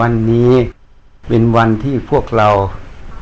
[0.00, 0.52] วันนี้
[1.28, 2.48] เป็นวันที่พวกเรา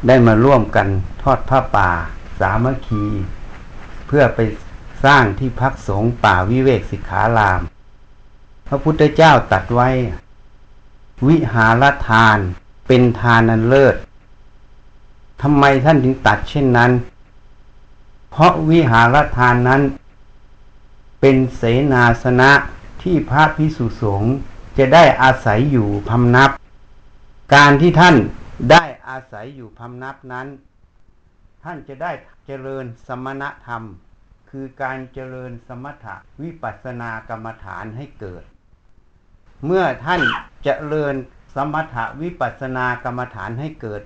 [0.06, 0.88] ได้มาร่วมกัน
[1.22, 1.90] ทอดผ้าป่า
[2.38, 3.04] สามัคคี
[4.06, 4.38] เพื่อไป
[5.04, 7.60] สร้างที่พักสงฆ์ป่าวิเวกสิกขาราม
[8.66, 9.88] พระพุทธเจ้าตัดไว้
[11.28, 12.38] วิหารทาน
[12.86, 13.96] เป็นทานอันเลิศ
[15.42, 16.92] ทำไมท่านถึงตัดเช่นนั้น
[18.30, 19.82] เพราะวิหารทานนั้น
[21.20, 21.62] เป็นเส
[21.92, 22.50] นาสนะ
[23.02, 24.32] ที่พระพิสุสงฆ์
[24.78, 26.50] จะได้อาศัยอยู่พำนับ
[27.54, 28.16] การที่ท่าน
[28.70, 30.46] ได้อาศัยอยู่พำนับนั้น
[31.64, 32.12] ท่านจะได้
[32.46, 33.82] เจริญสมณธรรม
[34.50, 38.44] คือการเจริญสมถะวิปัสสนากรรมฐานให้เกิด
[39.66, 40.20] เมื่อท่าน
[40.64, 41.14] เจริญ
[41.54, 44.02] สมถะวิปัสสนากรรมฐานให้เกิด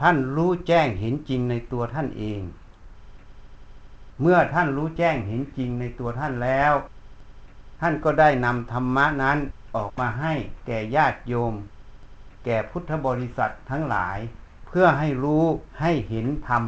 [0.00, 2.40] ท่านรู้แจ้งเห็นจริงในตัวท่านเอง
[4.20, 6.72] เมื่อท่านรู้แจ้งเห็นจริงในตัวท่านแล้ว
[7.80, 9.38] ท่านก็ได้นำธรรมะนั้น
[9.76, 10.34] ออกมาให้
[10.66, 11.54] แก่ญาติโยม
[12.44, 14.18] แก่พุทธบริษัททั้งหลาย
[14.66, 15.44] เพื่อให้รู้
[15.80, 16.64] ให้เห็นธรรม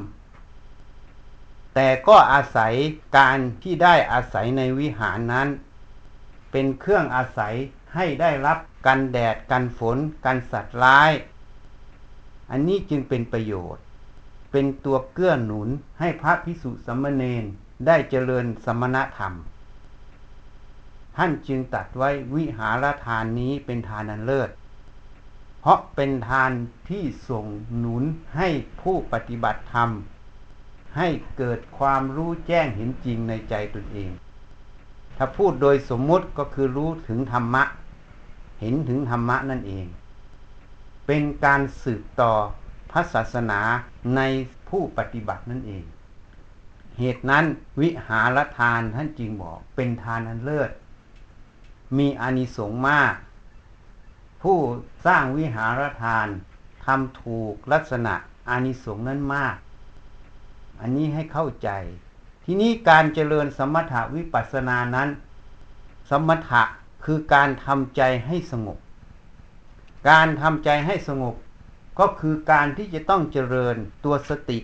[1.74, 2.72] แต่ก็อาศัย
[3.16, 5.48] การที่ได้อาศัยในวิหารนั้น
[6.50, 7.54] เป็นเครื่องอาศัย
[7.94, 11.10] ให้ได้รับกันแดดกันฝนกันสัตว์ร้าย
[12.50, 13.82] อันนี้จึงเป็นประโยชน์
[14.52, 15.68] เป็นตัวเกื้อหนุน
[16.00, 17.44] ให้พระพิสุสัมมเนน
[17.86, 19.34] ได้เจริญสมณธรรม
[21.16, 24.50] ท่านจึงตัดไว้วิหารทานนี้เป็นทานอันเลิศ
[25.60, 26.50] เพราะเป็นทาน
[26.88, 27.46] ที่ส่ง
[27.76, 28.04] หนุน
[28.36, 28.48] ให้
[28.80, 29.90] ผู้ปฏิบัติธรรม
[30.96, 34.10] ให้เกิดความรู้แจ้งเห็นจริงในใจตนเอง
[35.16, 37.64] ถ้าพูดโดยสมมุติก็คือรู้ถึงธรรมะ
[38.60, 39.86] เห็นถึงธรรมะนั่นเอง
[41.06, 42.32] เป็นการสืบต่อ
[42.90, 43.60] พระศาสนา
[44.16, 44.20] ใน
[44.68, 45.84] ผู้ปฏิบัตินั่นเอง
[46.98, 47.44] เหตุนั้น
[47.80, 50.70] วิหารทานท่านจึงบอกเป็นทานอันเลิศ
[51.98, 53.14] มีอานิสงส์มาก
[54.42, 54.58] ผู้
[55.06, 56.28] สร้างวิหารทาน
[56.84, 58.14] ทำถูกลักษณะ
[58.48, 59.56] อานิสงส์นั้นมาก
[60.80, 61.70] อันนี้ให้เข้าใจ
[62.44, 65.08] ที่นี้การเจริญสมถะวิปัสสนานั้น
[66.10, 66.62] สมถะ
[67.04, 68.78] คือการทำใจให้สงบ
[70.10, 71.34] การทำใจให้สงบ
[71.98, 74.58] ก็คือการที่จะต้องเจริญตัวสติ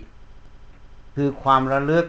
[1.17, 2.07] คือความระลึก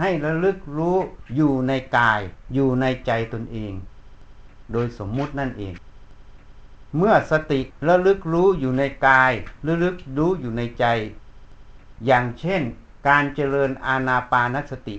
[0.00, 0.96] ให้ระลึกรู้
[1.36, 2.20] อยู่ในกาย
[2.54, 3.72] อยู่ในใจตนเอง
[4.72, 5.74] โดยสมมุตินั่นเอง
[6.96, 9.32] เมื่อสติระลึกรู้อยู่ในกาย
[9.66, 10.84] ระลึกรู้อยู่ในใจ
[12.06, 12.62] อย่างเช่น
[13.08, 14.96] การเจริญอาณาปานสติ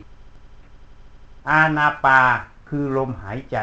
[1.52, 2.20] อาณาปา
[2.70, 3.58] คือลมหายใจ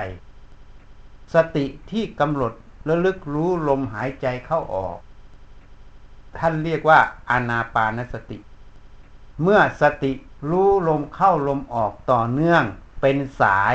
[1.34, 2.52] สติที่กำหนด
[2.88, 4.98] ระลึกรู้ลมหายใจเข้าออก
[6.38, 7.00] ท่านเรียกว่า
[7.30, 8.38] อาณาปานสติ
[9.42, 10.12] เมื่อสติ
[10.50, 12.64] รู้ลมเข้าลมออกต่อเนื่อง
[13.00, 13.74] เป็นสาย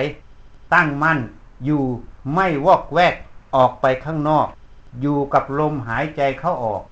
[0.73, 1.19] ตั้งมั่น
[1.65, 1.85] อยู่
[2.33, 3.15] ไม่วอกแวก
[3.55, 4.47] ออกไปข้างนอก
[5.01, 6.83] อยู่กับลมหายใจเข้าออก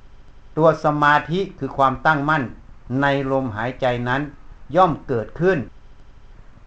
[0.58, 2.44] ตัวสมาธิคือความตั้งมั่น
[3.02, 4.22] ในลมหายใจนั้น
[4.76, 5.60] ย่อมเกิดขึ้น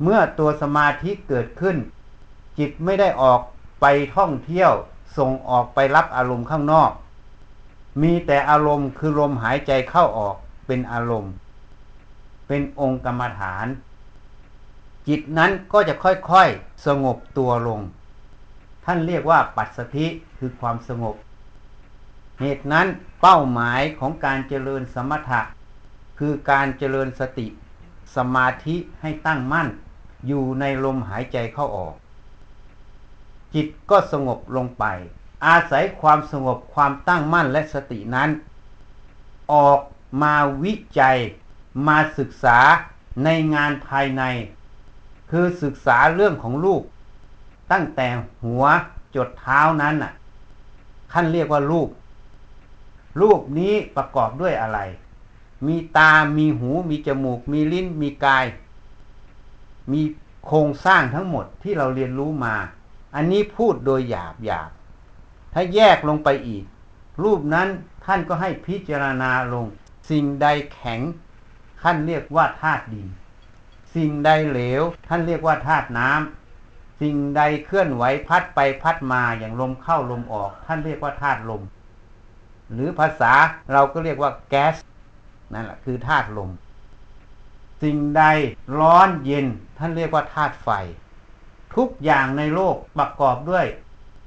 [0.02, 1.76] เมื่อตัวสมาธิเกิดขึ้น
[2.58, 3.40] จิตไม่ได้ออก
[3.80, 4.72] ไปท่องเที่ยว
[5.16, 6.90] ส่งออกไปรับอารมณ์ข้างนอก
[8.02, 11.32] มีแต่อารมณ์คือลมหายใจเข้าออกเป็นอารมณ์
[12.46, 13.66] เป็นองค์กรรมฐาน
[15.08, 17.80] จิตนั้นก็จะค่อยๆ สงบตัวลง
[18.86, 20.06] ท่านเรียกว่าปัสสธิ
[20.38, 21.16] คือความสงบ
[22.40, 22.86] เหตุนั้น
[23.20, 25.40] เป้าหมายของการเจริญสมถะ
[26.18, 27.46] คือการเจริญสติ
[28.16, 29.68] สมาธิให้ตั้งมั่น
[30.26, 31.94] อยู่ในลมหายใจเข้าออก
[33.54, 34.84] จิตก็สงบลงไป
[35.46, 38.30] อาศัยความสงบความตั้งมั่นและสตินั้น
[39.52, 39.80] ออก
[40.22, 41.18] มาวิจัย
[41.86, 42.58] มาศึกษา
[43.24, 44.22] ในงานภายใน
[45.30, 46.82] คือศึกษาเรื่องของลูก
[47.72, 48.06] ตั้งแต่
[48.42, 48.64] หัว
[49.14, 50.12] จดเท้านั้นน่ะ
[51.12, 51.88] ท่านเรียกว่ารูป
[53.20, 54.78] รูปนี้ประกอบด้วยอะไร
[55.66, 58.44] มีตา มีหู มีจมูก มีลิ้น มีกาย
[59.92, 60.02] มี
[60.46, 62.54] โครงสร้างทั้งหมดที่เราเรียนรู้มา
[63.14, 64.70] อันนี้พูดโดยหยาบหยาบ
[65.52, 66.64] ถ้าแยกลงไปอีก
[67.22, 67.68] รูปนั้น
[68.04, 69.66] ท่านก็ให้พิจารณาลง
[70.10, 71.00] สิ่งใดแข็ง
[71.82, 73.08] ท่านเรียกว่าธาตุดิน
[73.94, 76.45] สิ่งใดเหลว ท่านเรียกว่าธาตุน้ำ
[77.00, 81.62] สิ่งใดเคลื่อนไหวพัดไปพัดมาอย่างลมเข้าลมออก ท่านเรียกว่าธาตุลม
[82.72, 83.32] หรือภาษา
[83.72, 84.76] เราก็เรียกว่าแก๊ส
[85.52, 86.50] นั่นแหละคือธาตุลม
[87.82, 88.22] สิ่งใด
[88.78, 89.46] ร้อนเย็น
[89.78, 90.68] ท่านเรียกว่าธาตุไฟ
[91.76, 93.66] ทุกอย่างในโลกประกอบด้วย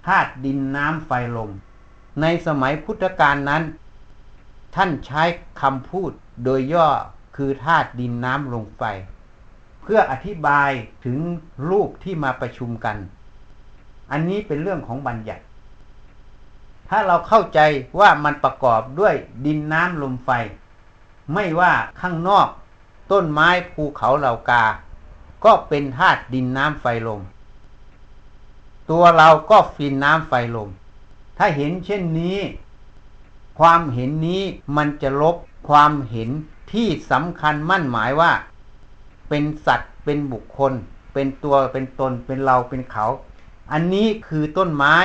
[0.07, 1.51] ธาตุดินน้ำไฟลม
[2.21, 3.63] ในสมัยพุทธกาลนั้น
[4.75, 5.23] ท่านใช้
[5.61, 6.11] คำพูด
[6.43, 6.87] โดยย่อ
[7.35, 8.83] คือธาตุดินน้ำลมไฟ
[9.81, 10.71] เพื่ออธิบาย
[11.05, 11.17] ถึง
[11.69, 12.97] รูปที่มาประชุมกัน
[14.11, 15.43] อันนี้เป็นเรื่องของบัญญัติ
[16.89, 17.59] ถ้าเราเข้าใจ
[17.99, 19.15] ว่ามันประกอบด้วย
[19.45, 20.29] ดินน้ำลมไฟ
[21.33, 22.47] ไม่ว่าข้างนอก
[23.11, 24.65] ต้นไม้ภูเขาเหล่ากา
[25.45, 27.21] ก็เป็นธาตุดินน้ำไฟลม
[28.89, 30.69] ตัวเราก็ฟินน้ำไฟลม
[31.37, 32.37] ถ้าเห็นเช่นนี้
[33.59, 34.43] ความเห็นนี้
[34.77, 35.35] มันจะลบ
[35.69, 36.29] ความเห็น
[36.73, 38.31] ที่สำคัญมั่นหมายว่า
[39.29, 40.73] เป็นสัตว์ เป็นบุคคล
[41.13, 43.05] เป็นตัวเป็นตน เป็นเราเป็นเขา
[43.71, 44.95] อันนี้คือต้นไม้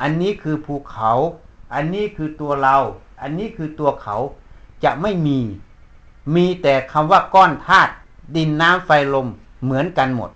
[0.00, 1.12] อันนี้คือภูเขา
[1.74, 2.76] อันนี้คือตัวเรา
[3.20, 4.16] อันนี้คือตัวเขา
[4.84, 5.38] จะไม่มี
[6.34, 7.92] มีแต่คำว่าก้อนธาตุ
[8.36, 9.28] ดินน้ำไฟลม
[9.62, 10.30] เหมือนกันหมด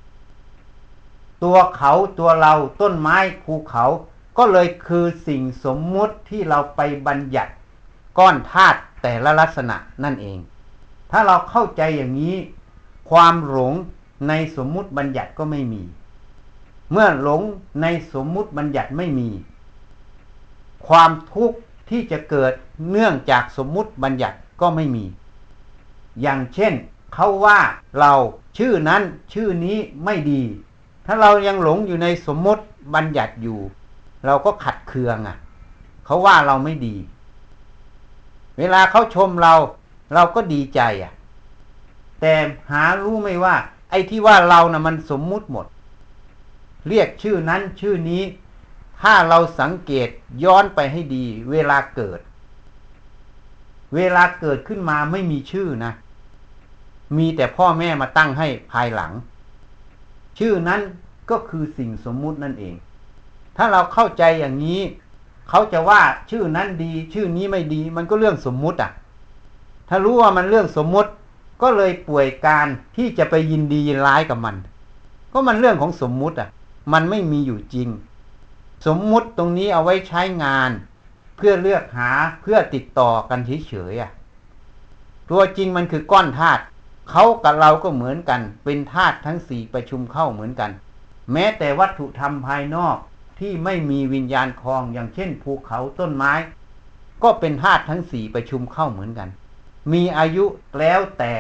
[1.45, 3.85] ตัวเขาตัวเราต้นไม้ภูเขา
[4.39, 7.53] ก็เลยคือสิ่งสมมุติที่เราไปบัญญัติ
[8.19, 10.39] ก้อนธาตุแต่ละลักษณะนั่นเอง
[11.11, 12.35] ถ้าเราเข้าใจอย่างนี้
[13.11, 13.75] ความหลง
[14.29, 15.83] ในสมมุติบัญญัติก็ไม่มี
[16.93, 17.43] เมื่อหลง
[17.83, 19.29] ในสมมุติบัญญัติไม่มี
[20.87, 21.59] ความทุกข์
[21.91, 22.53] ที่จะเกิด
[22.91, 25.05] เนื่องจากสมมุติบัญญัติก็ไม่มี
[26.23, 26.73] อย่างเช่น
[27.15, 27.61] เขาว่า
[28.01, 28.13] เรา
[28.59, 29.03] ชื่อนั้น
[29.33, 30.43] ชื่อนี้ไม่ดี
[31.07, 32.65] ถ้าเรายังหลงอยู่ในสมมติ
[32.95, 33.59] บัญญัติอยู่
[34.27, 35.37] เราก็ขัดเคืองอะ
[36.05, 36.97] เขาว่าเราไม่ดี
[38.59, 39.55] เวลาเขาชมเรา
[40.15, 41.13] เราก็ดีใจอะ
[42.27, 42.39] แต่
[42.71, 43.57] หารู้ไม่ว่า
[43.91, 45.67] ไอ้ที่ว่าเรานะ่ะมันสมมุติหมด
[46.89, 48.23] เรียกชื่อนั้นชื่อนี้
[49.03, 50.09] ถ้าเราสังเกต
[50.45, 52.21] ย้อนไปให้ดี เวลาเกิด
[53.95, 55.93] เวลาเกิดขึ้นมาไม่มีชื่อนะ
[57.17, 59.13] มีแต่พ่อแม่มาตั้งให้ภายหลัง
[60.39, 60.81] ชื่อนั้น
[61.31, 62.75] ก็คือสิ่งสมมุตินั่นเอง
[63.57, 64.81] ถ้าเราเข้าใจอย่างนี้
[65.49, 66.01] เขาจะว่า
[66.31, 68.91] ชื่อนั้นดี ชื่อนี้ไม่ดี มันก็เรื่องสมมุติอะ
[69.89, 71.11] ถ้ารู้ว่ามันเรื่องสมมุติ
[71.63, 72.67] ก็เลยป่วยการ
[72.97, 74.57] ที่จะไปยินดียินร้ายกับมัน
[75.33, 76.49] ก็มันเรื่องของสมมุติอะ
[76.93, 77.89] มันไม่มีอยู่จริง
[78.87, 80.71] สมมุติตรงนี้เอาไว้ใช้งาน
[81.37, 82.11] เพื่อเลือกหา
[82.41, 84.11] เพื่อติดต่อกันเฉยๆอะ
[85.31, 86.63] ตัวจริงมันคือก้อนธาตุ
[87.11, 90.71] เขากับเราก็เหมือนกัน เป็นธาตุทั้งสี่ประชุมเข้าเหมือนกัน
[91.33, 92.97] แม้แต่วัตถุธรรมภายนอก
[93.41, 96.33] ที่ไม่มีวิญญาณคลองอย่างเช่นภูเขาต้นไม้
[97.23, 99.29] ก็เป็นธาตุทั้งสี่ประชุมเข้าเหมือนกัน
[99.93, 100.45] มีอายุ
[100.79, 101.33] แล้วแต่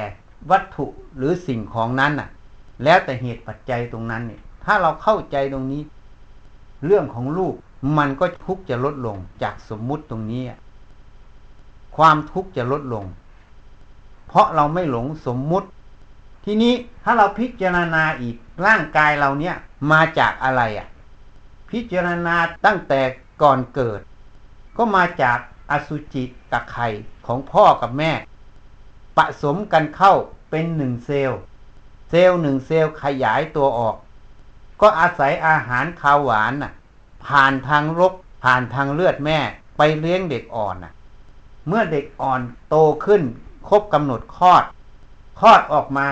[0.50, 0.86] วัตถุ
[1.16, 2.28] หรือสิ่งของนั้นน่ะ
[2.84, 5.82] แล้วแต่เหตุปัจจัยตรงนั้นเนี่ย ถ้าเราเข้าใจตรงนี้
[6.86, 7.54] เรื่องของลูก
[7.98, 10.42] มันก็ทุกจะลดลงจากสมมุติตรงนี้
[11.96, 13.04] ความทุกจะลดลง
[14.28, 15.68] เพราะเราไม่หลงสมมุติ
[16.44, 16.74] ทีนี้
[17.04, 18.36] ถ้าเราพิจารณาอีก
[18.66, 19.56] ร่างกายเราเนี่ย
[19.92, 20.88] มาจากอะไรอะ่ะ
[21.70, 23.00] พิจารณาตั้งแต่
[23.42, 24.00] ก่อนเกิด
[24.76, 25.38] ก็มาจาก
[25.70, 26.88] อสุจิกับไข่
[27.26, 28.12] ของพ่อกับแม่
[29.16, 30.14] ผสมกันเข้า
[30.50, 31.40] เป็นหนึ่งเซลล์
[32.10, 33.96] เซลล์หนึ่งเซลล์ขยายตัวออก
[34.80, 36.72] ก็อาศัยอาหารข้าวหวานน่ะ
[37.26, 38.12] ผ่านทางรก
[38.44, 39.38] ผ่านทางเลือดแม่
[39.76, 40.92] ไปเลี้ยงเด็กอ่อนน่ะ
[41.68, 43.22] เมื่อเด็กอ่อนโตขึ้น
[43.68, 44.64] ครบกำหนดคลอด
[45.40, 46.08] คลอดออกมา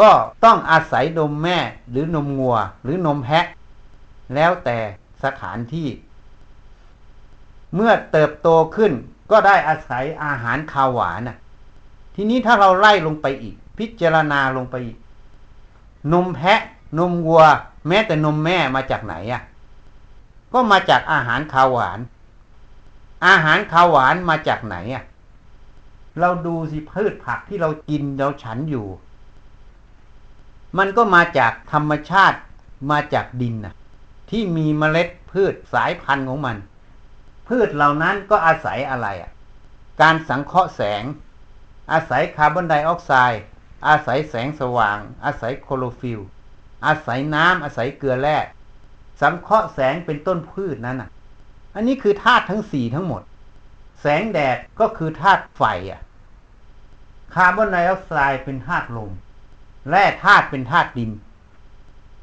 [0.00, 0.10] ก็
[0.44, 1.58] ต้องอาศัยนมแม่
[1.90, 3.46] หรือนมงัว หรือนมแพะ
[4.34, 4.78] แล้วแต่
[5.24, 5.88] สถานที่
[7.74, 8.92] เมื่อเติบโตขึ้น
[9.30, 11.36] ก็ได้อาศัยอาหารคาวหวานน่ะ
[12.14, 14.96] ทีนี้ถ้าเราไล่ลงไปอีก พิจารณาลงไปอีก
[16.12, 16.60] นมแพะ
[16.98, 17.42] นมวัว
[17.88, 19.42] แม้แต่นมแม่มาจากไหนอะ
[20.52, 21.98] ก็มาจากอาหารคาวหวาน
[23.26, 25.04] อาหารคาวหวานมาจากไหนอะ
[26.20, 28.86] เราดูสิพืชผักที่เรากินเราฉันอยู่
[30.78, 32.38] มันก็มาจากธรรมชาติ
[32.90, 33.74] มาจากดินนะ
[34.30, 36.56] ที่มีเมล็ดพืชสายพันธุ์ของมัน
[37.48, 39.30] พืชเหล่านั้นก็อาศัยอะไรอะ
[40.00, 41.02] การสังเคราะห์แสง
[41.92, 43.42] อาศัยคาร์บอนไดออกไซด์
[43.88, 46.20] อาศัยแสงสว่าง อาศัยคลอโรฟิลล์
[46.86, 48.38] อาศัยน้ำอาศัยเกลือแร่
[49.20, 51.10] สังเคราะห์แสงเป็นต้นพืชนั้นอะ
[51.74, 53.22] อันนี้คือธาตุทั้งสี่ทั้งหมด
[54.00, 56.00] แสงแดดก็คือธาตุไฟอะ
[57.34, 59.12] คาร์บอนไดออกไซด์เป็นธาตุลม
[59.90, 61.10] แร่ธาตุเป็นธาตุดิน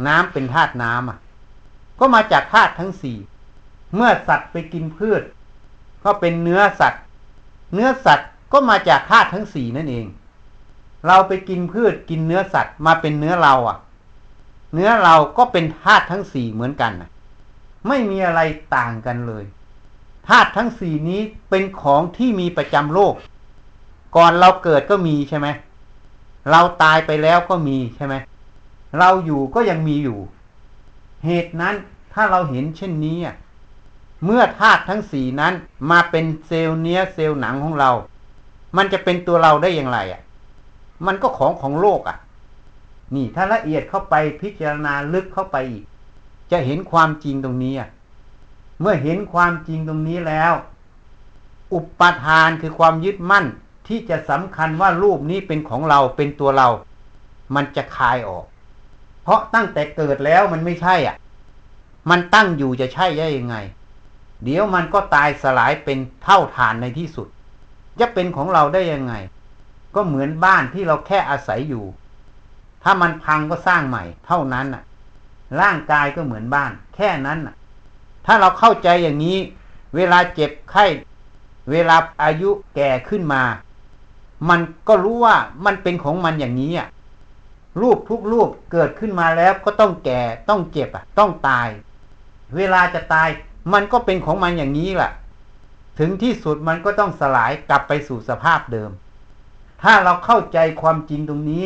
[0.07, 1.17] น้ำเป็นธาตุน้ำอะ
[1.99, 3.17] ก็มาจากธาตุทั้งสี่
[3.95, 5.23] เมื่อสัตว์ไปกินพืช
[6.03, 7.03] ก็เป็นเนื้อสัตว์
[7.73, 10.07] เนื้อสัตว์ ก็มาจากธาตุทั้งสี่นั่นเอง
[11.07, 13.77] เราไปกินพืชกินเนื้อสัตว์มาเป็นเนื้อเราอะ
[14.73, 16.91] เนื้อเราก็เป็นธาตุทั้งสี่เหมือนกัน
[17.87, 18.41] ไม่มีอะไร
[18.75, 19.43] ต่างกันเลย
[20.27, 23.13] ธาตุทั้งสี่นี้เป็นของที่มีประจำโลก
[24.15, 25.47] ก่อนเราเกิดก็มีใช่ไหม
[26.51, 28.15] เราตายไปแล้วก็มีใช่ไหม
[28.99, 30.19] เราอยู่ก็ยังมีอยู่
[31.25, 31.75] เหตุนั้น
[32.13, 33.17] ถ้าเราเห็นเช่นนี้
[34.25, 35.53] เมื่อธาตุทั้งสี่นั้น
[35.89, 37.91] มาเป็นเซลล์เนื้อเซลล์หนังของเรา
[38.77, 40.21] มันจะเป็นตัวเราได้อย่างไรอะ
[41.05, 42.17] มันก็ของของโลกอะ
[43.15, 45.85] นี่ถ้าละเอียดเข้าไปพิจารณาลึกเข้าไปอีก
[46.51, 47.89] จะเห็นความจริงตรงนี้อะ
[48.81, 50.53] เมื่อเห็นความจริงตรงนี้แล้ว
[51.73, 53.45] อุปทานคือความยึดมั่น
[53.87, 56.67] ที่จะสำคัญว่ารูปนี้เป็นของเราเป็นตัวเรา
[57.55, 58.45] มันจะคลายออก
[59.23, 61.15] เพราะตั้งแต่เกิดแล้วมันไม่ใช่อะ
[62.09, 63.55] มันตั้งอยู่จะใช่ได้ยังไง
[64.43, 67.27] เดี๋ยวมันก็ตายสลายเป็นเท่าฐานในที่สุด
[67.99, 69.13] จะเป็นของเราได้ยังไง
[69.95, 71.85] ก็เหมือนบ้านที่เราแค่อาศัยอยู่
[72.83, 74.83] ถ้ามันพังก็สร้างใหม่ เท่านั้นน่ะ
[75.61, 77.55] ร่างกายก็เหมือนบ้าน แค่นั้นน่ะ
[78.25, 79.37] ถ้าเราเข้าใจอย่างนี้
[79.95, 80.85] เวลาเจ็บไข้
[81.71, 83.43] เวลาอายุแก่ขึ้นมา
[84.49, 86.87] มันก็รู้ว่ามันเป็นของมันอย่างนี้อะ
[87.81, 91.67] รูปทุกรูปเกิดขึ้นมาแล้วก็ต้องแก่ต้องเจ็บอะ ต้องตาย
[92.55, 93.29] เวลาจะตาย
[93.73, 95.11] มันก็เป็นของมันอย่างนี้แหละ
[95.99, 98.91] ถึงที่สุดมันก็ต้องสลายกลับไปสู่สภาพเดิม
[99.83, 101.65] ถ้าเราเข้าใจความจริงตรงนี้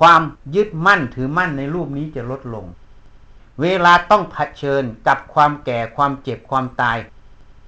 [0.00, 0.22] ความ
[0.54, 2.66] ยึดมั่นถือมั่นในรูปนี้จะลดลง
[3.60, 6.98] เวลาต้องเผชิญกับความแก่ความเจ็บความตาย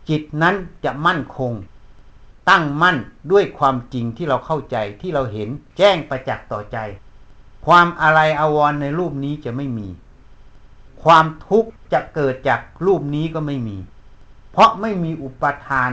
[0.08, 1.52] จิตนั้นจะมั่นคง
[2.50, 2.96] ตั้งมั่น
[3.32, 6.78] ด้วยความจริงที่เราเข้าใจที่เราเห็นแจ้งประจักษ์ต่อใจ
[7.66, 9.88] ความอะไรอาวรในรูปนี้จะไม่มี
[11.04, 13.76] ความทุกข์จะเกิดจากรูปนี้ก็ไม่มี
[14.52, 15.90] เพราะไม่มีอุปทาน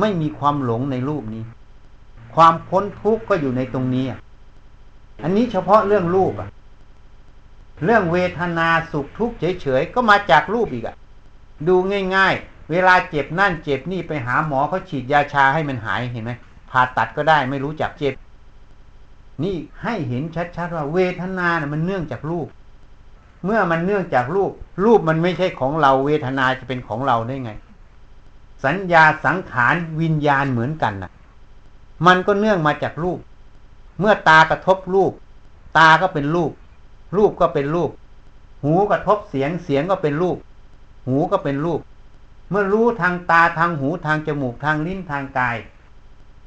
[0.00, 1.44] ไม่มีความหลงในรูปนี้
[2.34, 4.04] ความพ้นทุกข์ก็อยู่ในตรงนี้
[5.22, 6.48] อันนี้เฉพาะเรื่องรูปอะ
[7.84, 10.96] เรื่องเวทนาสุขทุกข์เฉยๆก็มาจากรูปอีกอะ
[11.68, 11.76] ดู
[12.16, 16.32] ง่ายๆ เวลาเจ็บนั่นเจ็บนี่ไปหาหมอเขาฉีดยาชาให้มันหายเห็นไหม
[16.70, 18.14] ผ่าตัดก็ได้ไม่รู้จักเจ็บ
[19.44, 20.22] นี่ให้เห็น
[20.56, 22.48] ชัดๆว่าเวทนานะ่ะมันเนื่องจากรูป
[23.44, 24.52] เมื่อมันเนื่องจากรูป
[24.84, 27.52] รูปมันไม่ใช่ของเราเวทนาจะเป็นของเราได้ไง
[28.64, 31.10] สัญญาสังขารวิญญาณเหมือนกันนะ
[32.06, 33.18] มันก็เนื่องมาจากรูป
[34.00, 35.12] เมื่อตากระทบรูป
[35.78, 36.52] ตาก็เป็นรูป
[37.16, 37.90] รูปก็เป็นรูป
[38.62, 40.36] หูกระทบเสียงเสียงก็เป็นรูป
[41.06, 41.80] หูก็เป็นรูป
[42.50, 45.56] เมื่อรู้ทางตาทางหูทางจมูกทางลิ้นทางกาย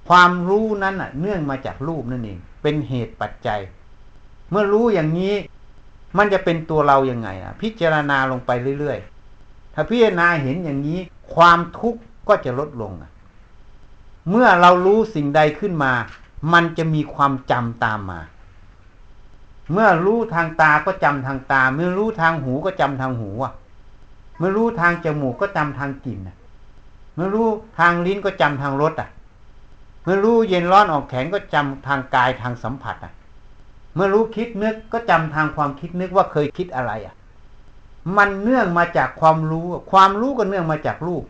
[0.07, 3.59] ความรู้นั้นน่ะ เนื่องมาจากรูปนั่นเอง เป็นเหตุปัจจัย
[4.49, 5.33] เมื่อรู้อย่างนี้
[6.17, 10.99] มันจะเป็นตัวเรายัางไงอะ พิจารณาลงไปเรื่อยๆ ถ้าพิจารณาเห็นอย่างนี้
[11.35, 12.93] ความทุกข์ก็จะลดลง
[14.29, 15.93] เมื่อเรารู้สิ่งใดขึ้นมา
[16.53, 18.21] มันจะมีความจำตามมา
[19.71, 23.53] เมื่อรู้ทางตาก็จำทางตา เมื่อรู้ทางหูก็จำทางหูอะ
[24.37, 26.37] เมื่อรู้ทางจมูกก็จำทางกลิ่นอะ
[27.15, 27.47] เมื่อรู้
[27.79, 29.09] ทางลิ้นก็จำทางรสอะ
[30.03, 33.13] เมื่อรู้เย็นร้อนออกแข็งก็จำทางกายทางสัมผัสอะ
[33.95, 37.15] เมื่อรู้คิดนึกก็จำทางความคิดนึกว่าเคยคิดอะไรอะ
[38.17, 41.23] มันเนื่องมาจากความรู้ ความรู้ก็เนื่องมาจากรูป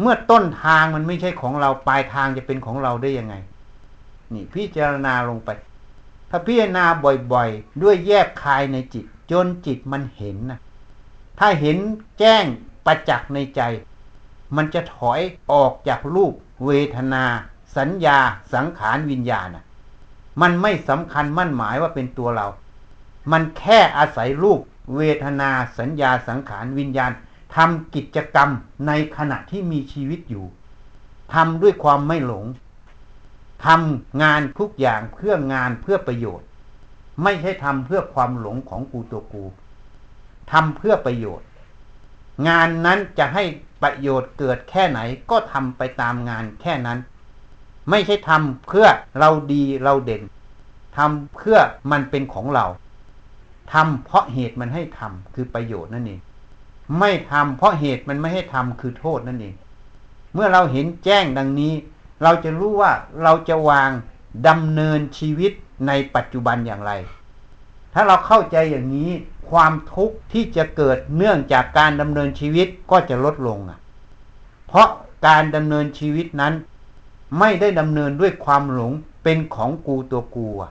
[0.00, 3.34] เมื่อต้นทางมันไม่ใช่ของเราปลายทางจะเป็นของเราได้ยังไง
[4.32, 5.50] นี่พิจารณาลงไป
[6.30, 6.84] ถ้าพิจารณา
[7.32, 10.60] บ่อยๆ ด้วยแยบคายในจิต จนจิตมันเห็นนะ
[11.38, 11.76] ถ้าเห็น
[12.18, 12.44] แจ้ง
[12.86, 13.60] ประจักษ์ในใจ
[14.56, 15.20] มันจะถอย
[15.52, 16.32] ออกจากรูป
[16.66, 17.24] เวทนา
[17.76, 18.18] สัญญา
[18.54, 19.64] สังขารวิญญาณนะ
[20.40, 22.46] มันไม่สำคัญมั่นหมายว่าเป็นตัวเรา
[23.32, 24.60] มันแค่อาศัยรูป
[24.96, 27.12] เวทนาสัญญาสังขารวิญญาณ
[27.56, 28.50] ทำกิจกรรม
[28.86, 30.46] ในขณะที่มีชีวิตอยู่
[31.34, 32.46] ทำด้วยความไม่หลง
[33.66, 36.46] ทำงานทุกอย่างเพื่องานเพื่อประโยชน์
[37.22, 39.44] ไม่ใช่ทำเพื่อความหลงของกูตัวกู
[40.52, 41.46] ทำเพื่อประโยชน์
[42.48, 43.44] งานนั้นจะให้
[43.82, 46.98] ประโยชน์เกิดแค่ไหนก็ทำไปตามงานแค่นั้น
[47.90, 48.86] ไม่ใช่ทำเพื่อ
[49.18, 50.22] เราดีเราเด่น
[50.96, 51.58] ทำเพื่อ
[51.90, 52.66] มันเป็นของเรา
[53.72, 56.20] ทำเพราะเหตุมันให้ทำคือประโยชน์นั่นเอง
[56.98, 59.54] ไม่ทำเพราะเหตุมันไม่ให้ทำคือโทษนั่นเอง
[60.34, 61.72] เมื่อเราเห็นแจ้งดังนี้
[62.22, 63.90] เราจะรู้ว่าเราจะวาง
[64.48, 65.52] ดำเนินชีวิต
[65.86, 66.92] ในปัจจุบันอย่างไร
[67.94, 69.10] ถ้าเราเข้าใจอย่างนี้
[69.50, 73.78] ความทุกข์ที่จะเกิดเนื่องจากการดำเนินชีวิตก็จะลดลงอะ
[74.66, 74.88] เพราะ
[75.26, 76.54] การดำเนินชีวิตนั้น
[77.38, 80.70] ไม่ได้ดำเนินด้วยความหลงเป็นของกูตัวกูอะ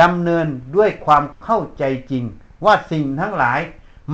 [0.00, 0.46] ดำเนิน
[0.76, 2.24] ด้วยความเข้าใจจริง
[2.64, 3.60] ว่าสิ่งทั้งหลาย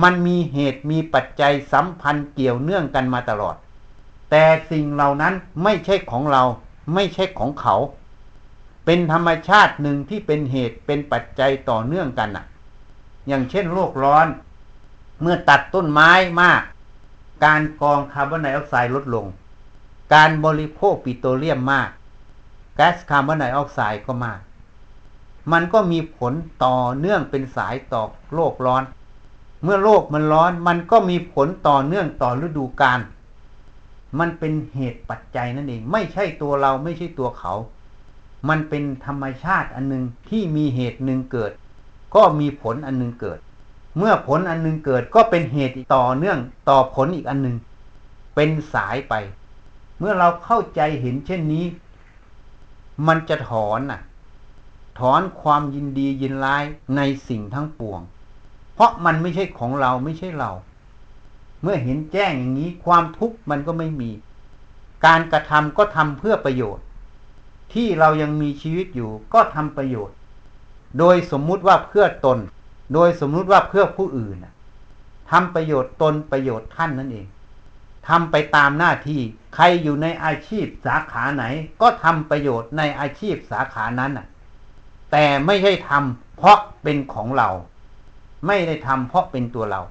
[0.03, 3.55] มันมีเหตุมีปัจจัยสัมพันธ์เกี่ยวเนื่องกันมาตลอด
[4.31, 5.33] แต่สิ่งเหล่านั้น
[5.63, 6.43] ไม่ใช่ของเรา
[6.93, 7.75] ไม่ใช่ของเขา
[8.85, 12.45] เป็นธรรมชาติหนึ่งที่เป็นเหตุเป็นปัจจัยต่อเนื่องกันอะ
[13.27, 14.27] อย่างเช่นโลกร้อน
[15.21, 16.11] เมื่อตัดต้นไม้
[16.41, 16.61] มาก
[17.45, 19.25] การกองคาร์บอนไดออกไซด์ลดลง
[20.13, 21.89] การบริโภคปิโตรเลียมมาก
[22.75, 24.39] แก๊สคาร์บอนไดออกไซด์ก็มาก
[25.51, 26.33] มันก็มีผล
[26.63, 28.01] ต่อเนื่องเป็นสายต่อ
[28.33, 28.83] โลกร้อน
[29.63, 32.99] เมื่อโลกมันร้อนมันก็มีผลต่อเนื่องต่อฤดูกาล
[34.19, 37.53] มันเป็นเหตุปัจจัยนั่นเอง ไม่ใช่ตัวเราไม่ใช่ตัวเขา
[38.49, 41.51] มันเป็นธรรมชาติอันหนึ่งที่มีเหตุหนึ่งเกิด
[42.15, 43.39] ก็มีผลอันหนึ่งเกิด
[43.97, 47.55] เมื่อผลอันหนึ่งเกิดก็เป็นเหตุต่อเนื่องต่อผลอีกอันหนึ่ง
[48.35, 49.13] เป็นสายไป
[49.99, 51.65] เมื่อเราเข้าใจเห็นเช่นนี้
[53.07, 54.01] มันจะถอนน่ะ
[55.01, 56.63] ถอนความยินดียินร้าย
[56.95, 58.01] ในสิ่งทั้งปวง
[58.75, 60.51] เพราะมันไม่ใช่ของเราไม่ใช่เรา
[61.61, 64.11] เมื่อเห็นแจ้งอย่างนี้ความทุกข์มันก็ไม่มี
[65.05, 66.85] การกระทำก็ทำเพื่อประโยชน์
[67.73, 70.15] ที่เรายังมีชีวิตอยู่ก็ทำประโยชน์
[70.99, 72.39] โดยสมมุติว่าเพื่อตน
[72.93, 74.37] โดยสมมุติว่าเพื่อผู้อื่น
[75.31, 77.27] ทำประโยชน์ตนประโยชน์ท่านนั่นเอง
[78.07, 79.21] ทำไปตามหน้าที่
[79.55, 81.43] ใครอยู่ในอาชีพสาขาไหน
[81.81, 84.27] ก็ทำประโยชน์ในอาชีพสาขานั้นน่ะ
[85.11, 87.49] แต่ไม่ใช่ทำเพราะเป็นของเรา
[88.47, 89.81] ไม่ได้ทำเพราะเป็นตัวเรา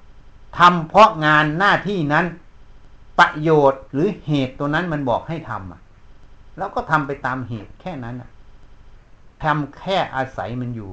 [0.58, 2.26] ทำเพราะงานหน้าที่นั้น
[3.18, 5.80] ประโยชน์หรือเหตุตัวนั้นมันบอกให้ทำอะ
[6.58, 8.30] แล้วก็ทำไปตามเหตุแค่นั้นอะ
[9.44, 10.90] ทำแค่อาศัยมันอยู่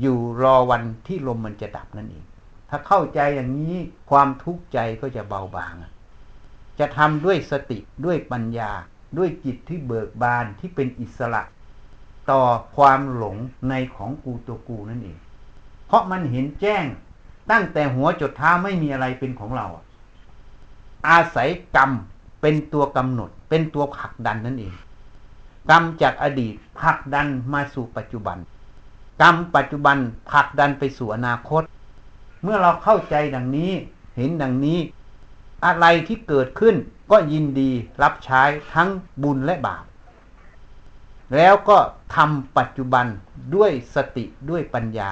[0.00, 2.24] อยู่รอวันที่ลมมันจะดับนั่นเอง
[2.70, 3.76] ถ้าเข้าใจอย่างนี้
[4.10, 5.74] ความทุกข์ใจก็จะเบาบาง
[6.78, 8.70] จะทำด้วยสติด้วยปัญญา
[9.18, 11.42] ด้วยจิตที่เบิกบานที่เป็นอิสระ
[12.30, 12.42] ต่อ
[12.76, 13.36] ความหลง
[13.68, 15.18] ในของกูตัวกูนั่นเอง
[15.86, 16.84] เพราะมันเห็นแจ้ง
[17.50, 19.66] ตั้งแต่หัวจดเท้าไม่มีอะไรเป็นของเรา
[21.08, 21.90] อาศัยกรรม
[22.40, 24.74] เป็นตัวกำหนด เป็นตัวผลักดันนั่นเอง
[25.70, 28.38] กรรมจากอดีตผลักดันมาสู่ปัจจุบัน
[29.22, 29.96] กรรมปัจจุบัน
[30.30, 31.62] ผลักดันไปสู่อนาคต
[32.42, 33.70] เมื่อเราเข้าใจดังนี้
[34.16, 34.78] เห็นดังนี้
[35.66, 36.74] อะไรที่เกิดขึ้น
[37.10, 37.70] ก็ยินดี
[38.02, 38.42] รับใช้
[38.74, 38.88] ทั้ง
[39.22, 39.84] บุญและบาป
[41.36, 41.78] แล้วก็
[42.14, 43.06] ทำปัจจุบัน
[43.54, 45.10] ด้วยสติด้วยปัญญา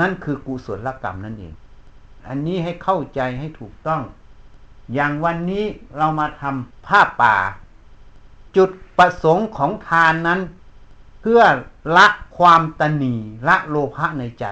[0.00, 1.54] นั่นคือกุศลกรรมนั่นเอง
[2.28, 4.02] อันนี้ให้เข้าใจให้ถูกต้อง
[4.94, 5.64] อย่างวันนี้
[5.96, 7.36] เรามาทำผ้าป่า
[8.56, 10.40] จุดประสงค์ของทานนั้น
[11.20, 11.42] เพื่อ
[11.96, 12.06] ละ
[12.38, 13.14] ความตนี
[13.48, 14.46] ละโลภะในใจ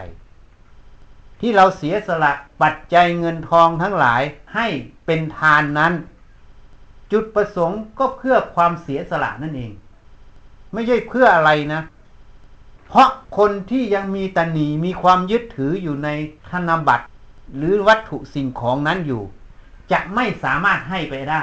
[1.41, 4.23] ที่เราเสียสละปัจจัยเงินทองทั้งหลาย
[4.55, 4.67] ให้
[5.07, 5.93] เป็นทานนั้น
[7.13, 9.73] จุดประสงค์ก็เพื่อความเสียสละนั่นเอง
[10.73, 11.83] ไม่ใช่เพื่ออะไรนะ
[12.89, 16.09] เพราะคนที่ยังมีตนีมีความยึดถืออยู่ใน
[16.51, 17.07] ธนบัตร
[17.57, 19.23] หรือวัตถุสิ่งของนั้นอยู่
[19.93, 21.43] จะไม่สามารถให้ไปได้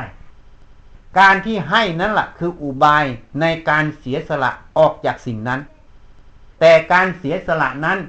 [1.20, 3.06] การที่ให้นั้นแหละคืออุบาย
[3.42, 5.60] ในการเสียสละออกจากสิ่งนั้น
[6.60, 8.00] แต่การเสียสละนั้น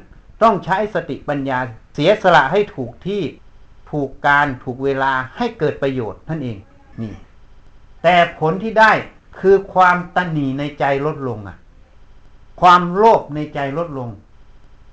[0.42, 1.58] ต้องใช้สติปัญญา
[1.94, 3.22] เสียสละให้ถูกที่
[3.90, 6.58] ถูกการถูกเวลาให้เกิดประโยชน์นั่นเอง
[7.00, 7.14] นี่
[8.02, 8.92] แต่ผลที่ได้
[9.40, 11.56] คือความตันหนีในใจลดลงอะ
[12.60, 14.08] ความโลภในใจลดลง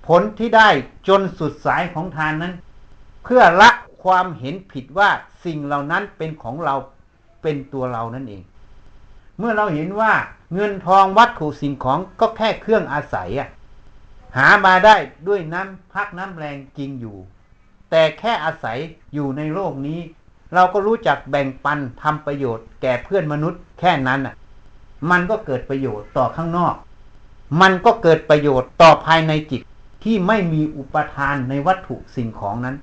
[0.08, 0.70] ผลที่ได้
[1.08, 2.54] จนสุดสายของทานนั้น
[3.24, 3.70] เพื่อละ
[4.04, 5.10] ความเห็นผิดว่า
[5.46, 6.76] สิ่งเหล่านั้นเป็นของเรา
[7.42, 8.44] เป็นตัวเรานั่นเอง
[9.38, 10.14] เมื่อเราเห็นว่า
[10.54, 13.50] เงินทองวัตถุสิ่งของก็แค่เครื่องอาศัยอะ
[14.38, 14.96] หามาได้
[15.28, 17.18] ด้วยน้ำพักน้ำแรงจริงอยู่
[17.90, 18.78] แต่แค่อาศัย
[19.14, 20.00] อยู่ในโลกนี้
[20.54, 24.36] เราก็รู้จักแบ่งปันทำประโยชน์แก่เพื่อนมนุษย์แค่นั้นอะ
[25.12, 26.76] มันก็เกิดประโยชน์ต่อข้างนอก
[27.62, 29.62] มันก็เกิดประโยชน์ต่อภายในจิต
[30.04, 32.76] ที่ไม่มีอุปทานในวัตถุสิ่งของนั้น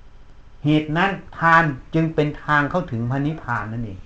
[0.64, 4.00] เหตุนั้นทานจึงเป็นทางเข้าถึงพระนิพพานนั่นเอง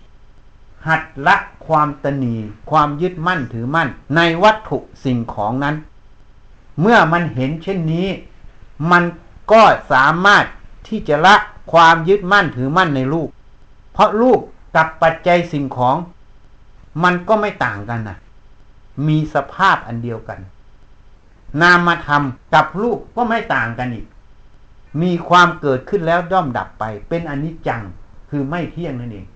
[0.87, 2.35] หัดละความตนี
[2.71, 5.77] ความยึดมั่นถือมั่นในวัตถุสิ่งของนั้น
[6.81, 8.09] เมื่อมันเห็นเช่นนี้
[8.91, 9.05] มัน
[9.53, 10.45] ก็สามารถ
[10.89, 11.35] ที่จะละ
[11.73, 13.29] ความยึดมั่นถือมั่นในลูก
[13.97, 14.41] เพราะลูก
[14.77, 15.97] กับปัจจัยสิ่งของ
[17.05, 18.19] มันก็ไม่ต่างกันนะ
[19.09, 20.39] มีสภาพอันเดียวกัน
[21.63, 22.23] นามธรรม
[22.55, 24.07] กับลูกก็ไม่ต่างกันอีก
[25.03, 27.83] มีความเกิดขึ้นแล้วย่อมดับไป เป็นอนิจจัง
[28.31, 29.27] คือไม่เที่ยงนั่นเอง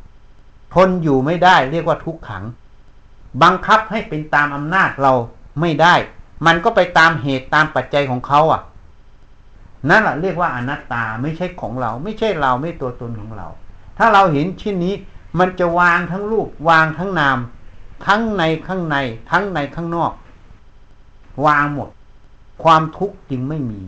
[0.75, 2.45] ทนอยู่ไม่ได้เรียกว่าทุกขัง
[3.43, 5.13] บังคับให้เป็นตามอำนาจเรา
[5.61, 5.95] ไม่ได้
[6.47, 8.61] มันก็ไปตามเหตุตามปัจจัยของเขาอะ
[9.91, 13.49] นั่นแหละเรียกว่าอนัตตาไม่ใช่ของเรา ไม่ใช่เราไม่ตัวตนของเรา
[14.03, 14.95] ถ้าเราเห็นชิ้นนี้
[15.39, 17.39] มันจะวางทั้งรูปวางทั้งนาม
[18.07, 18.97] ทั้งในข้างใน
[19.31, 20.13] ทั้งในข้างนอก
[21.47, 21.91] วางหมด
[22.63, 23.81] ความทุกข์จึงไม่มี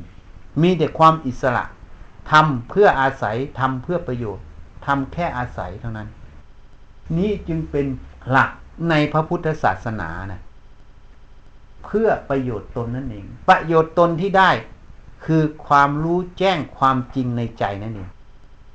[0.62, 1.64] มีแต่ความอิสระ
[2.31, 4.44] ทำเพื่ออาศัยทำเพื่อประโยชน์
[4.87, 6.09] ทำแค่อาศัยเท่านั้น
[7.16, 7.87] นี้จึงเป็น
[8.31, 8.51] หลัก
[8.90, 10.40] ในพระพุทธศาสนานะ
[11.85, 14.51] เพื่อประโยชน์ตนนั่นเอง ประโยชน์ตนที่ได้
[15.25, 18.11] คือความรู้แจ้งความจริงในใจนั่นเอง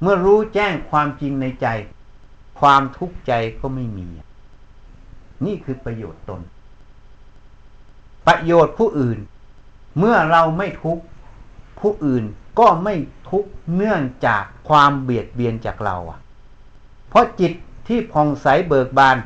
[0.01, 1.67] เมื่อรู้แจ้งความจริงในใจ
[2.59, 4.07] ความทุกข์ใจก็ไม่มี
[5.45, 6.41] นี่คือประโยชน์ตน
[8.27, 9.19] ประโยชน์ผู้อื่น
[9.97, 11.03] เมื่อเราไม่ทุกข์
[11.79, 12.23] ผู้อื่น
[12.59, 12.95] ก็ไม่
[13.29, 16.19] ทุกข์เนื่องจากความเบียดเบียนจากเราอะ
[17.09, 17.53] เพราะจิต
[17.87, 19.17] ที่ผ่องใสเบิกบาน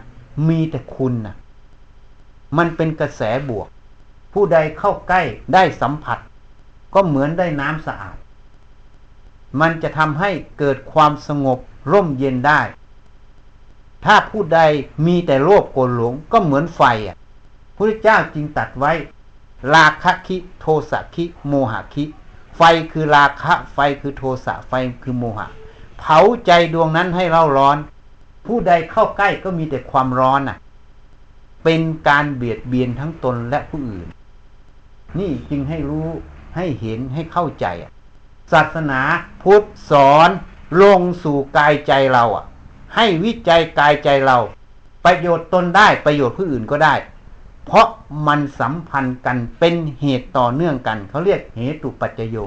[0.49, 1.35] มีแต่คุณน่ะ
[2.57, 3.67] มันเป็นกระแสบวก
[4.33, 5.21] ผู้ใดเข้าใกล้
[5.53, 6.19] ได้สัมผัส
[6.93, 8.17] ก็เหมือนได้น้ำสะอาด
[9.59, 11.59] มันจะทำให้เกิดความสงบ
[11.91, 12.61] ร่มเย็นได้
[14.05, 14.59] ถ้าผู้ใด
[15.05, 17.17] มีแต่โลภโกรหลงก็เหมือนไฟอะ
[17.77, 18.91] พระเจ้าจึงตัดไว้
[19.73, 22.03] ราคะคิ โทสะคิ โมหะคิ
[22.57, 22.61] ไฟ
[22.91, 25.47] คือราคะไฟคือโทสะไฟคือโมหะ
[25.99, 27.77] เผาใจดวงนั้นให้เล่าร้อน
[28.45, 30.57] ผู้ใดเข้าใกล้ก็มีแต่ความร้อนอะ
[31.63, 34.07] เป็นการเบียดเบียนทั้งตนและผู้อื่น
[35.19, 36.07] นี่จึงให้รู้
[36.55, 37.91] ให้เห็นให้เข้าใจอะ
[38.51, 39.01] ศาสนา
[39.43, 40.29] พุทธสอน
[40.81, 42.45] ลงสู่กายใจเราอะ
[42.95, 44.37] ให้วิจัยกายใจเรา
[45.05, 46.95] ประโยชน์ตนได้ประโยชน์ผู้อื่นก็ได้
[47.65, 47.87] เพราะ
[48.27, 52.37] มันสัมพันธ์กันเป็นเหตุต่อเนื่องกัน เขาเรียกเหตุปัจจโย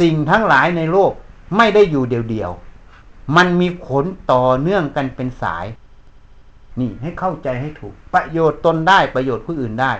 [0.00, 1.12] สิ่งทั้งหลายในโลก
[1.56, 5.66] ไม่ได้อยู่เดียวๆมันมีผลต่อเนื่องกันเป็นสาย
[6.80, 9.92] นี่ให้เข้าใจให้ถูก ประโยชน์ตนได้ประโยชน์ผู้อื่นได้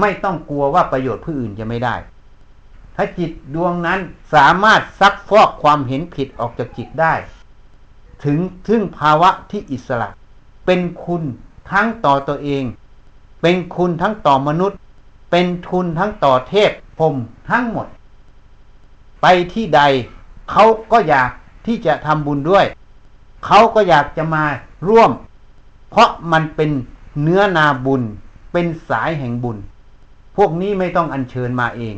[0.00, 1.94] ไม่ต้องกลัวว่าประโยชน์ผู้อื่นจะไม่ได้
[2.96, 4.00] ถ้าจิตดวงนั้น
[4.34, 7.14] สามารถซักฟอกความเห็นผิดออกจากจิตได้
[8.24, 10.08] ถึงซึ่งภาวะที่อิสระ
[10.66, 11.22] เป็นคุณ
[11.72, 12.64] ทั้งต่อตัวเอง
[13.42, 14.78] เป็นคุณทั้งต่อมนุษย์
[15.30, 17.14] เป็นทุนทั้งต่อเทพพรม
[17.50, 17.86] ทั้งหมด
[19.22, 19.80] ไปที่ใด
[20.50, 21.30] เขาก็อยาก
[21.66, 22.64] ที่จะทำบุญด้วย
[23.46, 24.44] เขาก็อยากจะมา
[24.88, 25.10] ร่วม
[25.90, 26.70] เพราะมันเป็น
[27.22, 28.02] เนื้อนาบุญ
[28.52, 29.56] เป็นสายแห่งบุญ
[30.36, 31.96] พวกนี้ไม่ต้องอัญเชิญมาเอง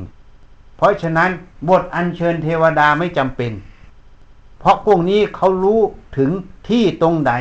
[0.85, 1.31] ราะฉะนั้น
[1.69, 3.53] บทอัญเชิญเทวดาไม่จำเป็น
[4.59, 5.81] เพราะพวกนี้เขารู้
[6.17, 6.31] ถึง
[6.69, 7.33] ที่ตรงไหน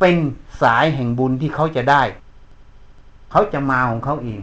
[0.00, 0.16] เป็น
[0.62, 2.02] สายแห่งบุญที่เขาจะได้
[3.30, 4.40] เขาจะมาของเขาเอง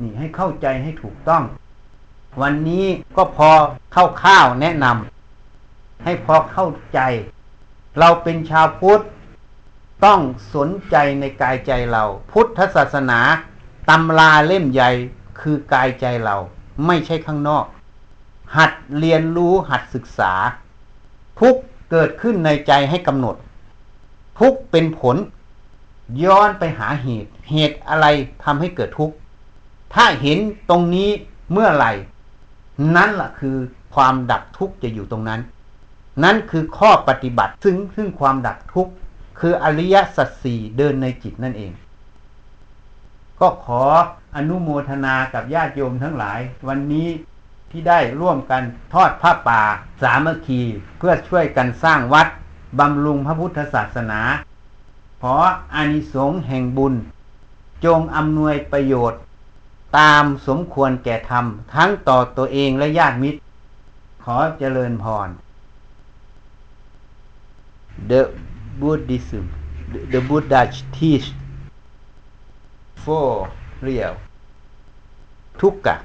[0.00, 1.42] นี่ให้เข้าใจให้ถูกต้อง
[2.40, 3.50] วันนี้ก็พอ
[3.92, 7.00] เข้าข้าวแนะนำให้พอเข้าใจ
[7.98, 9.02] เราเป็นชาวพุทธ
[10.04, 10.20] ต้อง
[10.54, 13.20] สนใจในกายใจเรา พุทธศาสนา
[13.88, 14.90] ตำราเล่มใหญ่
[15.40, 16.36] คือกายใจเรา
[16.86, 17.64] ไม่ใช่ข้างนอก
[18.56, 20.32] หัดเรียนรู้หัดศึกษา
[21.40, 21.56] ทุก
[21.90, 23.36] เกิดขึ้นในใจให้กำหนด
[24.40, 25.16] ทุกเป็นผล
[26.24, 28.06] ย้อนไปหาเหตุ เหตุอะไร
[28.44, 29.14] ทำให้เกิดทุกข์
[29.94, 30.38] ถ้าเห็น
[30.70, 31.10] ตรงนี้
[31.52, 31.92] เมื่อไหร่
[32.96, 33.56] นั่นแหละคือ
[33.94, 35.40] ความดับทุกข์จะอยู่ตรงนั้น
[36.24, 38.92] นั่นคือข้อปฏิบัติซึ่งซึ่งความดับทุกข์
[39.40, 41.72] คืออริยสัจสี่เดินในจิตนั่นเอง
[43.40, 43.82] ก็ขอ
[44.36, 47.08] อนุโมทนากับญาติโยมทั้งหลาย วันนี้
[47.70, 48.62] ที่ได้ร่วมกัน
[48.94, 49.62] ทอดผ้าป่า
[50.02, 50.60] สามัคคี
[50.98, 52.26] เพื่อช่วยกันสร้างวัด
[52.78, 54.20] บำรุงพระพุทธศาสนา
[55.22, 55.36] ขอ
[55.74, 56.94] อานิสงส์แห่งบุญ
[57.84, 59.20] จงอำนวยประโยชน์
[59.98, 61.44] ตามสมควรแก่ธรรม
[61.74, 63.38] ทั้งต่อตัวเองและญาติมิตร
[64.24, 65.28] ขอเจริญพร
[68.10, 68.22] The
[68.80, 69.44] Buddhism
[70.12, 71.32] the Buddha teach
[73.04, 73.48] for
[73.80, 74.25] real.
[75.58, 76.02] Tukka,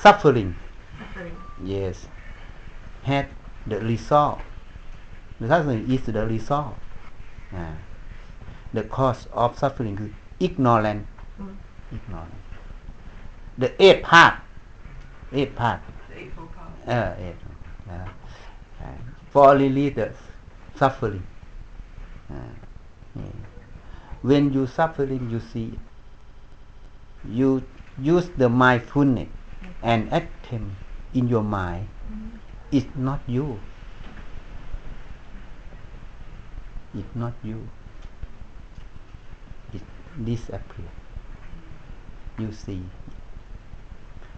[0.00, 0.54] suffering.
[0.98, 1.36] suffering.
[1.64, 2.06] Yes.
[3.02, 3.28] Had
[3.66, 4.40] the result.
[5.40, 6.76] The suffering is the result.
[7.54, 7.72] Uh,
[8.72, 11.06] the cause of suffering is ignorance.
[11.40, 11.56] Mm.
[11.92, 12.34] Ignorance.
[13.58, 14.34] The eighth part.
[15.32, 15.80] Eighth part.
[16.08, 16.70] The eightfold part.
[16.86, 17.36] Uh, eight.
[17.88, 18.08] Uh,
[18.82, 18.86] uh,
[19.30, 20.12] for really the
[20.76, 21.22] suffering.
[22.30, 22.34] Uh,
[23.16, 23.22] yeah.
[24.22, 25.78] When you suffering, you see
[27.28, 27.62] you
[27.98, 29.28] use the mindfulness
[29.82, 30.76] and attempt
[31.14, 31.88] in your mind.
[32.10, 32.36] Mm-hmm.
[32.72, 33.60] it's not you.
[36.94, 37.68] It's not you.
[39.72, 39.82] It
[40.24, 40.90] disappears.
[42.38, 42.82] You see.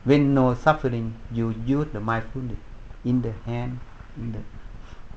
[0.05, 2.59] When no suffering you use the mindfulness
[3.05, 3.79] in the hand
[4.17, 4.41] in the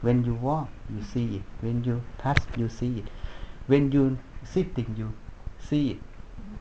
[0.02, 1.42] when you walk you see it.
[1.62, 3.10] When you touch you see it.
[3.68, 5.14] When you sitting you
[5.60, 6.00] see it.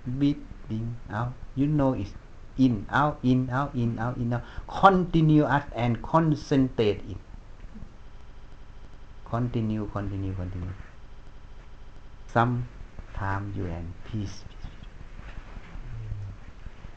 [0.07, 0.39] Breathe
[0.71, 1.33] in out.
[1.55, 2.11] You know it's
[2.59, 4.43] in out in out in out in out.
[4.69, 7.19] Continue continuous and concentrate in.
[9.29, 10.73] Continue continue continue.
[12.33, 12.67] Some
[13.15, 14.45] time you and peace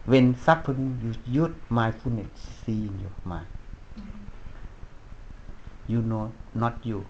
[0.07, 2.27] when suffering you use mindfulness
[2.65, 3.45] see in your mind.
[5.87, 7.05] You know not you.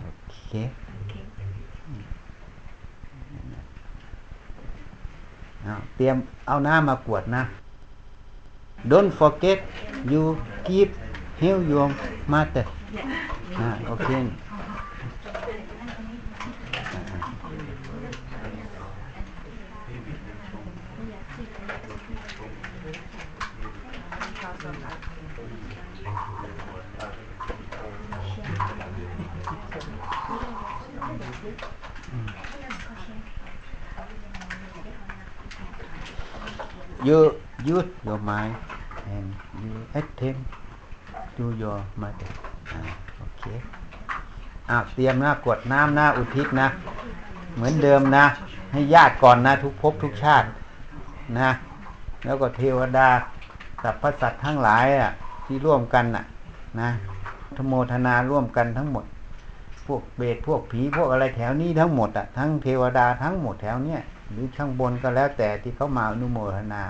[0.00, 0.70] Okay,
[1.04, 1.24] okay.
[1.92, 2.13] Mm.
[5.96, 7.44] เตรียมเอาน้ามากวดนะ
[8.90, 9.58] Don't forget
[10.12, 10.22] you
[10.66, 10.88] keep
[11.40, 11.88] heal your
[12.32, 12.64] mother
[13.88, 14.08] โอเค
[37.06, 37.18] you
[37.74, 38.54] use your mind
[39.14, 39.26] and
[39.62, 40.44] you attempt
[41.36, 42.32] do your mother
[43.18, 43.42] โอเค
[44.70, 46.68] อาเตรียมนะกรวดน้ำนะอุทิศนะ
[47.54, 48.24] เหมือนเดิมนะ
[48.72, 50.46] ให้ญาติก่อนนะ ทุกภพทุกชาติ
[51.38, 51.50] นะ
[52.24, 53.08] แล้วก็เทวดา
[53.82, 55.10] สรรพสัตว์ทั้งหลายอะ
[55.46, 56.24] ที่ร่วมกันน่ะ
[56.80, 56.88] นะ
[57.56, 59.04] ทโมทนาร่วมกันทั้งหมด
[59.86, 64.00] พวกเบสพวกผีพวกอะไรแถวนี้ทั้งหมดอะทั้งเทวดาทั้งหมดแถวเนี้ย
[64.34, 66.84] หรือข้างบนก็แล้วแต่ที่เขามาอนุโมทนา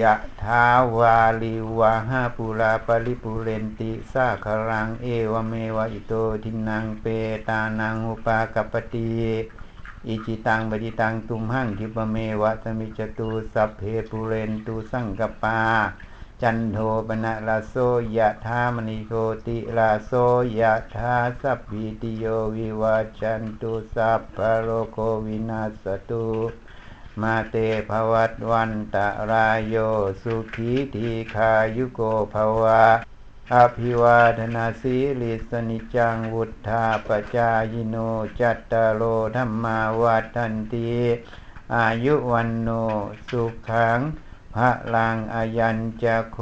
[0.00, 0.64] ยะถา
[0.96, 7.06] วาริวะหาปูรา ปะริปูเรนติสาคะรังเอวะเมวะอิโตทินนังเป
[7.48, 9.10] ตานังอุปะกัปปะติ
[10.06, 15.60] อิจฉิตัง ปัตถิตังตุมหัง ขิปปะเมวะ สะมิชฌะตุสัพเพปูเรนตุสังกัปปา
[16.42, 17.74] จันโทปัณณะระโส
[18.16, 19.12] ยะถา มะณิโช
[19.46, 20.12] ติระโส
[20.60, 22.24] ยะถาสัพพิติโย
[22.56, 26.28] วิวาจันตุสัพพะโรโควินาสตุ
[27.20, 27.56] มาเต
[27.88, 29.76] ภวัตวันตะรายโย
[30.22, 32.00] สุขีทีขายุโก
[32.34, 32.84] ภวะ
[33.54, 37.96] อภิวาทนาสีลิสนิจังวุธาปจายโน
[38.40, 39.02] จัตตารโล
[39.36, 40.90] ธรรมาวัฏันติ
[41.74, 42.68] อายุวันโน
[43.28, 43.98] สุขัง
[44.60, 46.38] พระลังอายัญจะโค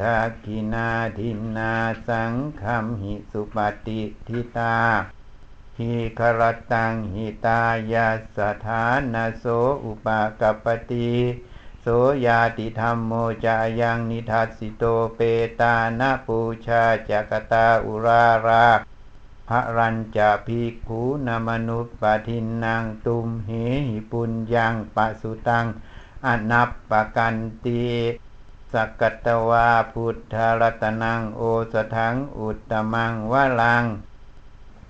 [0.00, 1.72] ทากินาทินา
[2.08, 4.78] สังคัมหิสุปฏิทิตา
[5.78, 6.40] หิคร
[6.72, 9.44] ตังหิตายาสถานาโส
[9.84, 11.12] อุปากปติ
[11.80, 11.86] โส
[12.26, 13.12] ยาติธรรมโม
[13.44, 14.84] จายังนิทัสสิโต
[15.16, 15.20] เป
[15.60, 18.68] ตานาปูชาจักตาอุรารา
[19.48, 23.50] พระรัญจะภิกขูนามนุปปทินนางตุมเห
[23.88, 25.66] หิปุญญังปะสุตัง
[26.26, 27.84] อนับปกันตี
[28.72, 33.84] สักกัตวาพุทธรัตนังโอสถังอุตตมังวะลัง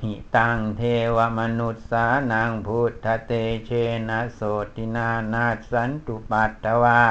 [0.02, 0.82] หิตังเท
[1.16, 3.32] วมนุษสานังพุทธเต
[3.66, 3.70] เช
[4.08, 4.40] นะโส
[4.76, 7.02] ตินานาสันตุปัตตวา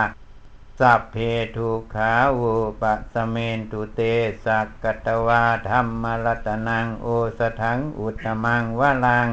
[0.80, 1.16] สัพเพ
[1.56, 4.02] ทุขาวุปะสเมนตุเต
[4.46, 7.08] สักกตวาธรรมรัตนังโอ
[7.40, 9.28] สถังอุตตมังวะลัง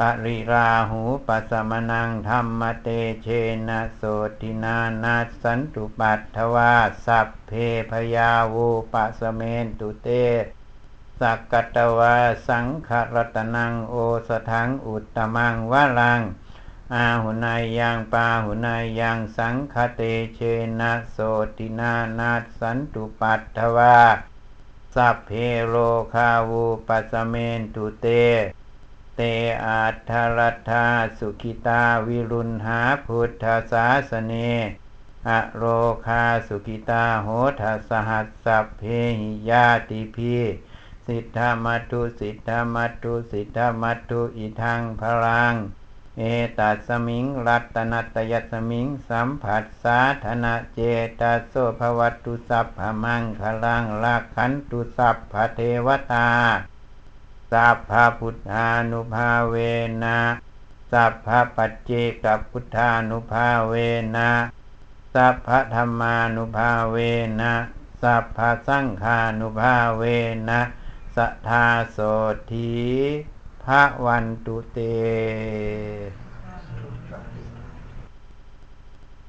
[0.00, 2.88] ปริราหูปสมนังธรรมเต
[3.22, 3.28] เช
[3.68, 4.02] นะโส
[4.40, 6.74] ตินานาสันตุปัตถวา
[7.06, 7.52] สัพเพ
[7.90, 10.08] พยาวูปสเมนตุเต
[11.20, 12.16] สักกตวา
[12.48, 13.94] สังขรตนังโอ
[14.28, 16.20] สถังอุตตมังวะลัง
[16.94, 20.02] อาหุนายยังปาหุนายยังสังคเต
[20.34, 20.40] เช
[20.80, 21.18] นะโส
[21.58, 24.00] ตินานาสันตุปัตถวา
[24.94, 25.30] สัพเพ
[25.68, 25.74] โร
[26.14, 29.22] คาวูปะสะเมนตุเต เต
[29.66, 30.86] อัตถะลัทธา
[31.18, 34.34] สุขิตาวิรุฬหาพุทธะสาสะเน
[35.28, 35.64] อะโร
[36.06, 37.28] คาสุขิตาโห
[37.60, 38.82] ถะ สะหะ สัพเพ
[39.20, 40.36] หิ ญาติภิ
[41.06, 45.54] สิทธะมัตถุสิทธะมัตถุสิทธะมัตถุอิทัง ผะลัง
[46.18, 46.22] เอ
[46.58, 50.80] ตัสมิงระตะนัตตะยัสมิงสัมปะสาทะนะเจ
[51.20, 56.28] ตโสภวัตตุสัพพมังคลังลักขันตุสัพพเทวตา
[57.52, 59.56] สัพพพุทธานุภาเว
[60.04, 60.18] นะ
[60.92, 61.92] สัพพปัจเจ
[62.24, 63.74] กพุทธานุภาเว
[64.16, 64.30] นะ
[65.14, 66.96] สัพพธรรมานุภาเว
[67.40, 67.52] นะ
[68.02, 70.02] สัพพสังฆานุภาเว
[70.48, 70.60] นะ
[71.16, 71.98] สัทธาโส
[72.52, 72.72] ธี
[73.64, 74.78] พระวันตุเต